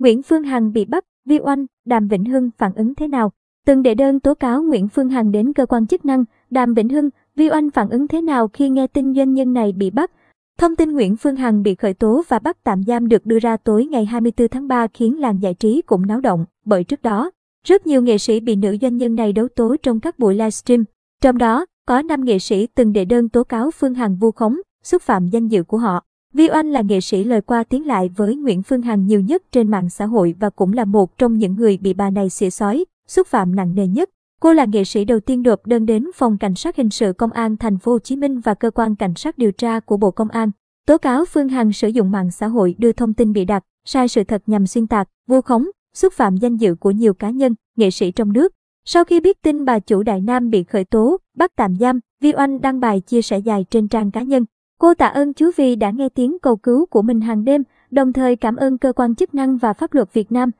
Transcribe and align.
Nguyễn 0.00 0.22
Phương 0.22 0.42
Hằng 0.42 0.72
bị 0.72 0.84
bắt, 0.84 1.04
Vi 1.24 1.38
Oanh, 1.38 1.66
Đàm 1.84 2.08
Vĩnh 2.08 2.24
Hưng 2.24 2.50
phản 2.58 2.74
ứng 2.74 2.94
thế 2.94 3.08
nào? 3.08 3.32
Từng 3.66 3.82
đệ 3.82 3.94
đơn 3.94 4.20
tố 4.20 4.34
cáo 4.34 4.62
Nguyễn 4.62 4.88
Phương 4.88 5.08
Hằng 5.08 5.32
đến 5.32 5.52
cơ 5.52 5.66
quan 5.66 5.86
chức 5.86 6.04
năng, 6.04 6.24
Đàm 6.50 6.74
Vĩnh 6.74 6.88
Hưng, 6.88 7.10
Vi 7.36 7.50
Oanh 7.50 7.70
phản 7.70 7.90
ứng 7.90 8.08
thế 8.08 8.22
nào 8.22 8.48
khi 8.48 8.68
nghe 8.68 8.86
tin 8.86 9.14
doanh 9.14 9.34
nhân 9.34 9.52
này 9.52 9.72
bị 9.72 9.90
bắt? 9.90 10.10
Thông 10.58 10.76
tin 10.76 10.92
Nguyễn 10.92 11.16
Phương 11.16 11.36
Hằng 11.36 11.62
bị 11.62 11.74
khởi 11.74 11.94
tố 11.94 12.22
và 12.28 12.38
bắt 12.38 12.64
tạm 12.64 12.82
giam 12.82 13.08
được 13.08 13.26
đưa 13.26 13.38
ra 13.38 13.56
tối 13.56 13.86
ngày 13.86 14.04
24 14.04 14.48
tháng 14.48 14.68
3 14.68 14.86
khiến 14.86 15.20
làng 15.20 15.42
giải 15.42 15.54
trí 15.54 15.82
cũng 15.82 16.06
náo 16.06 16.20
động, 16.20 16.44
bởi 16.64 16.84
trước 16.84 17.02
đó, 17.02 17.30
rất 17.66 17.86
nhiều 17.86 18.02
nghệ 18.02 18.18
sĩ 18.18 18.40
bị 18.40 18.56
nữ 18.56 18.76
doanh 18.82 18.96
nhân 18.96 19.14
này 19.14 19.32
đấu 19.32 19.48
tố 19.48 19.76
trong 19.82 20.00
các 20.00 20.18
buổi 20.18 20.34
livestream. 20.34 20.84
Trong 21.22 21.38
đó, 21.38 21.66
có 21.86 22.02
5 22.02 22.24
nghệ 22.24 22.38
sĩ 22.38 22.66
từng 22.66 22.92
đệ 22.92 23.04
đơn 23.04 23.28
tố 23.28 23.44
cáo 23.44 23.70
Phương 23.70 23.94
Hằng 23.94 24.16
vu 24.16 24.30
khống, 24.30 24.56
xúc 24.82 25.02
phạm 25.02 25.28
danh 25.28 25.48
dự 25.48 25.62
của 25.62 25.78
họ. 25.78 26.04
Vi 26.34 26.48
Oanh 26.50 26.70
là 26.70 26.80
nghệ 26.80 27.00
sĩ 27.00 27.24
lời 27.24 27.40
qua 27.40 27.64
tiếng 27.64 27.86
lại 27.86 28.10
với 28.16 28.36
Nguyễn 28.36 28.62
Phương 28.62 28.82
Hằng 28.82 29.06
nhiều 29.06 29.20
nhất 29.20 29.42
trên 29.52 29.70
mạng 29.70 29.88
xã 29.88 30.06
hội 30.06 30.34
và 30.40 30.50
cũng 30.50 30.72
là 30.72 30.84
một 30.84 31.18
trong 31.18 31.38
những 31.38 31.54
người 31.54 31.78
bị 31.80 31.94
bà 31.94 32.10
này 32.10 32.30
xỉa 32.30 32.50
xói, 32.50 32.84
xúc 33.08 33.26
phạm 33.26 33.56
nặng 33.56 33.74
nề 33.74 33.86
nhất. 33.86 34.10
Cô 34.40 34.52
là 34.52 34.64
nghệ 34.64 34.84
sĩ 34.84 35.04
đầu 35.04 35.20
tiên 35.20 35.42
nộp 35.42 35.66
đơn 35.66 35.86
đến 35.86 36.06
phòng 36.14 36.38
cảnh 36.38 36.54
sát 36.54 36.76
hình 36.76 36.90
sự 36.90 37.12
công 37.12 37.32
an 37.32 37.56
thành 37.56 37.78
phố 37.78 37.92
Hồ 37.92 37.98
Chí 37.98 38.16
Minh 38.16 38.40
và 38.40 38.54
cơ 38.54 38.70
quan 38.70 38.96
cảnh 38.96 39.14
sát 39.16 39.38
điều 39.38 39.52
tra 39.52 39.80
của 39.80 39.96
Bộ 39.96 40.10
Công 40.10 40.28
an, 40.28 40.50
tố 40.86 40.98
cáo 40.98 41.24
Phương 41.24 41.48
Hằng 41.48 41.72
sử 41.72 41.88
dụng 41.88 42.10
mạng 42.10 42.30
xã 42.30 42.46
hội 42.46 42.74
đưa 42.78 42.92
thông 42.92 43.14
tin 43.14 43.32
bị 43.32 43.44
đặt, 43.44 43.64
sai 43.86 44.08
sự 44.08 44.24
thật 44.24 44.42
nhằm 44.46 44.66
xuyên 44.66 44.86
tạc, 44.86 45.08
vu 45.28 45.40
khống, 45.40 45.66
xúc 45.94 46.12
phạm 46.12 46.36
danh 46.36 46.56
dự 46.56 46.74
của 46.74 46.90
nhiều 46.90 47.14
cá 47.14 47.30
nhân, 47.30 47.54
nghệ 47.76 47.90
sĩ 47.90 48.10
trong 48.10 48.32
nước. 48.32 48.52
Sau 48.84 49.04
khi 49.04 49.20
biết 49.20 49.42
tin 49.42 49.64
bà 49.64 49.78
chủ 49.78 50.02
Đại 50.02 50.20
Nam 50.20 50.50
bị 50.50 50.64
khởi 50.64 50.84
tố, 50.84 51.16
bắt 51.36 51.50
tạm 51.56 51.76
giam, 51.76 52.00
Vi 52.20 52.32
Oanh 52.36 52.60
đăng 52.60 52.80
bài 52.80 53.00
chia 53.00 53.22
sẻ 53.22 53.38
dài 53.38 53.64
trên 53.70 53.88
trang 53.88 54.10
cá 54.10 54.22
nhân. 54.22 54.44
Cô 54.80 54.94
tạ 54.94 55.06
ơn 55.06 55.32
chú 55.32 55.50
vì 55.56 55.76
đã 55.76 55.90
nghe 55.90 56.08
tiếng 56.08 56.38
cầu 56.42 56.56
cứu 56.56 56.86
của 56.86 57.02
mình 57.02 57.20
hàng 57.20 57.44
đêm, 57.44 57.62
đồng 57.90 58.12
thời 58.12 58.36
cảm 58.36 58.56
ơn 58.56 58.78
cơ 58.78 58.92
quan 58.92 59.14
chức 59.14 59.34
năng 59.34 59.56
và 59.56 59.72
pháp 59.72 59.94
luật 59.94 60.12
Việt 60.12 60.32
Nam. 60.32 60.50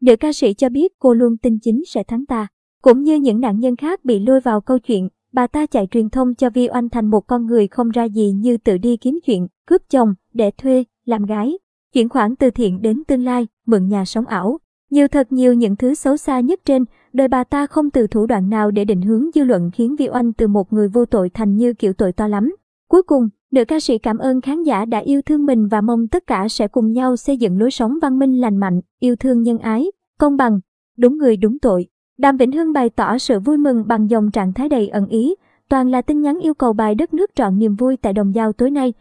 Nữ 0.00 0.16
ca 0.16 0.32
sĩ 0.32 0.54
cho 0.54 0.68
biết 0.68 0.92
cô 0.98 1.14
luôn 1.14 1.36
tin 1.36 1.58
chính 1.62 1.82
sẽ 1.86 2.02
thắng 2.02 2.26
ta. 2.26 2.46
Cũng 2.82 3.02
như 3.02 3.14
những 3.14 3.40
nạn 3.40 3.60
nhân 3.60 3.76
khác 3.76 4.04
bị 4.04 4.18
lôi 4.18 4.40
vào 4.40 4.60
câu 4.60 4.78
chuyện, 4.78 5.08
bà 5.32 5.46
ta 5.46 5.66
chạy 5.66 5.88
truyền 5.90 6.10
thông 6.10 6.34
cho 6.34 6.50
Vi 6.50 6.68
Oanh 6.74 6.88
thành 6.88 7.06
một 7.06 7.26
con 7.26 7.46
người 7.46 7.68
không 7.68 7.88
ra 7.88 8.04
gì 8.04 8.32
như 8.32 8.56
tự 8.56 8.78
đi 8.78 8.96
kiếm 8.96 9.18
chuyện, 9.26 9.46
cướp 9.66 9.82
chồng, 9.90 10.14
để 10.34 10.50
thuê, 10.50 10.84
làm 11.04 11.24
gái, 11.24 11.58
chuyển 11.92 12.08
khoản 12.08 12.36
từ 12.36 12.50
thiện 12.50 12.82
đến 12.82 13.02
tương 13.04 13.24
lai, 13.24 13.46
mượn 13.66 13.88
nhà 13.88 14.04
sống 14.04 14.26
ảo. 14.26 14.58
Nhiều 14.90 15.08
thật 15.08 15.32
nhiều 15.32 15.54
những 15.54 15.76
thứ 15.76 15.94
xấu 15.94 16.16
xa 16.16 16.40
nhất 16.40 16.60
trên, 16.64 16.84
đời 17.12 17.28
bà 17.28 17.44
ta 17.44 17.66
không 17.66 17.90
từ 17.90 18.06
thủ 18.06 18.26
đoạn 18.26 18.50
nào 18.50 18.70
để 18.70 18.84
định 18.84 19.02
hướng 19.02 19.30
dư 19.34 19.44
luận 19.44 19.70
khiến 19.74 19.96
Vi 19.96 20.08
Oanh 20.08 20.32
từ 20.32 20.46
một 20.46 20.72
người 20.72 20.88
vô 20.88 21.04
tội 21.04 21.30
thành 21.30 21.56
như 21.56 21.72
kiểu 21.72 21.92
tội 21.92 22.12
to 22.12 22.28
lắm. 22.28 22.54
Cuối 22.88 23.02
cùng, 23.02 23.28
nữ 23.50 23.64
ca 23.64 23.80
sĩ 23.80 23.98
cảm 23.98 24.18
ơn 24.18 24.40
khán 24.40 24.62
giả 24.62 24.84
đã 24.84 24.98
yêu 24.98 25.22
thương 25.22 25.46
mình 25.46 25.68
và 25.68 25.80
mong 25.80 26.08
tất 26.08 26.26
cả 26.26 26.48
sẽ 26.48 26.68
cùng 26.68 26.92
nhau 26.92 27.16
xây 27.16 27.36
dựng 27.36 27.58
lối 27.58 27.70
sống 27.70 27.98
văn 28.02 28.18
minh 28.18 28.40
lành 28.40 28.56
mạnh, 28.56 28.80
yêu 29.00 29.16
thương 29.16 29.42
nhân 29.42 29.58
ái, 29.58 29.86
công 30.18 30.36
bằng, 30.36 30.60
đúng 30.98 31.18
người 31.18 31.36
đúng 31.36 31.58
tội. 31.58 31.86
Đàm 32.18 32.36
Vĩnh 32.36 32.52
Hưng 32.52 32.72
bày 32.72 32.90
tỏ 32.90 33.18
sự 33.18 33.40
vui 33.40 33.56
mừng 33.56 33.84
bằng 33.86 34.10
dòng 34.10 34.30
trạng 34.30 34.52
thái 34.52 34.68
đầy 34.68 34.88
ẩn 34.88 35.06
ý, 35.06 35.34
toàn 35.68 35.90
là 35.90 36.02
tin 36.02 36.20
nhắn 36.20 36.38
yêu 36.38 36.54
cầu 36.54 36.72
bài 36.72 36.94
đất 36.94 37.14
nước 37.14 37.30
trọn 37.34 37.58
niềm 37.58 37.74
vui 37.74 37.96
tại 37.96 38.12
Đồng 38.12 38.34
Giao 38.34 38.52
tối 38.52 38.70
nay. 38.70 38.92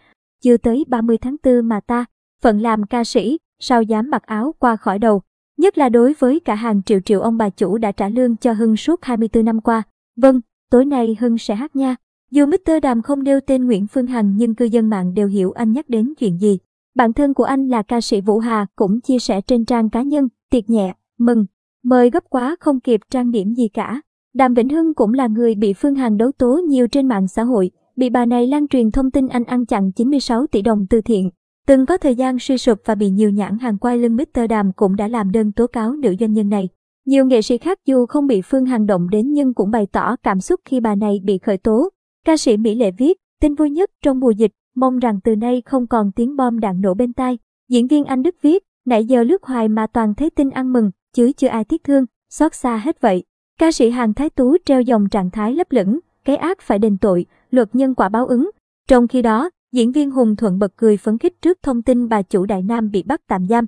Chưa 0.43 0.57
tới 0.57 0.85
30 0.87 1.17
tháng 1.17 1.35
4 1.43 1.69
mà 1.69 1.79
ta, 1.79 2.05
phận 2.41 2.61
làm 2.61 2.83
ca 2.83 3.03
sĩ, 3.03 3.37
sao 3.59 3.81
dám 3.81 4.09
mặc 4.09 4.23
áo 4.25 4.55
qua 4.59 4.75
khỏi 4.75 4.99
đầu. 4.99 5.21
Nhất 5.57 5.77
là 5.77 5.89
đối 5.89 6.13
với 6.19 6.39
cả 6.39 6.55
hàng 6.55 6.83
triệu 6.83 6.99
triệu 6.99 7.21
ông 7.21 7.37
bà 7.37 7.49
chủ 7.49 7.77
đã 7.77 7.91
trả 7.91 8.09
lương 8.09 8.37
cho 8.37 8.53
Hưng 8.53 8.77
suốt 8.77 9.03
24 9.03 9.45
năm 9.45 9.61
qua. 9.61 9.83
Vâng, 10.15 10.41
tối 10.71 10.85
nay 10.85 11.17
Hưng 11.19 11.37
sẽ 11.37 11.55
hát 11.55 11.75
nha. 11.75 11.95
Dù 12.31 12.45
Mr. 12.45 12.71
Đàm 12.81 13.01
không 13.01 13.23
nêu 13.23 13.39
tên 13.39 13.65
Nguyễn 13.65 13.87
Phương 13.87 14.07
Hằng 14.07 14.33
nhưng 14.37 14.55
cư 14.55 14.65
dân 14.65 14.89
mạng 14.89 15.13
đều 15.13 15.27
hiểu 15.27 15.51
anh 15.51 15.71
nhắc 15.71 15.89
đến 15.89 16.13
chuyện 16.19 16.37
gì. 16.37 16.57
Bạn 16.95 17.13
thân 17.13 17.33
của 17.33 17.43
anh 17.43 17.67
là 17.67 17.81
ca 17.81 18.01
sĩ 18.01 18.21
Vũ 18.21 18.39
Hà 18.39 18.65
cũng 18.75 19.01
chia 19.01 19.19
sẻ 19.19 19.41
trên 19.41 19.65
trang 19.65 19.89
cá 19.89 20.01
nhân, 20.01 20.27
tiệc 20.49 20.69
nhẹ, 20.69 20.95
mừng, 21.19 21.45
mời 21.83 22.09
gấp 22.09 22.23
quá 22.29 22.55
không 22.59 22.79
kịp 22.79 22.99
trang 23.11 23.31
điểm 23.31 23.53
gì 23.53 23.67
cả. 23.67 24.01
Đàm 24.33 24.53
Vĩnh 24.53 24.69
Hưng 24.69 24.93
cũng 24.93 25.13
là 25.13 25.27
người 25.27 25.55
bị 25.55 25.73
Phương 25.73 25.95
Hằng 25.95 26.17
đấu 26.17 26.31
tố 26.31 26.59
nhiều 26.67 26.87
trên 26.87 27.07
mạng 27.07 27.27
xã 27.27 27.43
hội, 27.43 27.71
bị 27.95 28.09
bà 28.09 28.25
này 28.25 28.47
lan 28.47 28.67
truyền 28.67 28.91
thông 28.91 29.11
tin 29.11 29.27
anh 29.27 29.43
ăn 29.43 29.65
chặn 29.65 29.91
96 29.91 30.47
tỷ 30.47 30.61
đồng 30.61 30.85
từ 30.89 31.01
thiện. 31.01 31.29
Từng 31.67 31.85
có 31.85 31.97
thời 31.97 32.15
gian 32.15 32.39
suy 32.39 32.57
sụp 32.57 32.77
và 32.85 32.95
bị 32.95 33.09
nhiều 33.09 33.29
nhãn 33.29 33.59
hàng 33.59 33.77
quay 33.77 33.97
lưng 33.97 34.15
Mr. 34.15 34.41
Đàm 34.49 34.71
cũng 34.75 34.95
đã 34.95 35.07
làm 35.07 35.31
đơn 35.31 35.51
tố 35.51 35.67
cáo 35.67 35.93
nữ 35.93 36.15
doanh 36.19 36.33
nhân 36.33 36.49
này. 36.49 36.69
Nhiều 37.05 37.25
nghệ 37.25 37.41
sĩ 37.41 37.57
khác 37.57 37.79
dù 37.85 38.05
không 38.05 38.27
bị 38.27 38.41
Phương 38.41 38.65
Hằng 38.65 38.85
động 38.85 39.09
đến 39.09 39.31
nhưng 39.31 39.53
cũng 39.53 39.71
bày 39.71 39.87
tỏ 39.91 40.15
cảm 40.23 40.41
xúc 40.41 40.59
khi 40.65 40.79
bà 40.79 40.95
này 40.95 41.19
bị 41.23 41.37
khởi 41.37 41.57
tố. 41.57 41.89
Ca 42.27 42.37
sĩ 42.37 42.57
Mỹ 42.57 42.75
Lệ 42.75 42.91
viết, 42.91 43.17
tin 43.41 43.55
vui 43.55 43.69
nhất 43.69 43.89
trong 44.03 44.19
mùa 44.19 44.31
dịch, 44.31 44.51
mong 44.75 44.99
rằng 44.99 45.19
từ 45.23 45.35
nay 45.35 45.61
không 45.65 45.87
còn 45.87 46.11
tiếng 46.11 46.35
bom 46.35 46.59
đạn 46.59 46.81
nổ 46.81 46.93
bên 46.93 47.13
tai. 47.13 47.37
Diễn 47.69 47.87
viên 47.87 48.05
Anh 48.05 48.23
Đức 48.23 48.35
viết, 48.41 48.63
nãy 48.85 49.05
giờ 49.05 49.23
lướt 49.23 49.43
hoài 49.43 49.67
mà 49.67 49.87
toàn 49.87 50.15
thấy 50.15 50.29
tin 50.29 50.49
ăn 50.49 50.73
mừng, 50.73 50.91
chứ 51.13 51.31
chưa 51.37 51.47
ai 51.47 51.63
tiếc 51.63 51.83
thương, 51.83 52.05
xót 52.29 52.55
xa 52.55 52.77
hết 52.77 53.01
vậy. 53.01 53.23
Ca 53.59 53.71
sĩ 53.71 53.89
Hàng 53.89 54.13
Thái 54.13 54.29
Tú 54.29 54.57
treo 54.65 54.81
dòng 54.81 55.09
trạng 55.09 55.31
thái 55.31 55.55
lấp 55.55 55.67
lửng, 55.69 55.99
cái 56.25 56.35
ác 56.35 56.61
phải 56.61 56.79
đền 56.79 56.97
tội, 56.97 57.25
luật 57.51 57.75
nhân 57.75 57.95
quả 57.95 58.09
báo 58.09 58.27
ứng. 58.27 58.49
Trong 58.87 59.07
khi 59.07 59.21
đó, 59.21 59.49
diễn 59.71 59.91
viên 59.91 60.11
Hùng 60.11 60.35
Thuận 60.35 60.59
bật 60.59 60.73
cười 60.75 60.97
phấn 60.97 61.17
khích 61.17 61.41
trước 61.41 61.57
thông 61.63 61.81
tin 61.81 62.09
bà 62.09 62.21
chủ 62.21 62.45
Đại 62.45 62.61
Nam 62.61 62.91
bị 62.91 63.03
bắt 63.03 63.21
tạm 63.27 63.47
giam. 63.47 63.65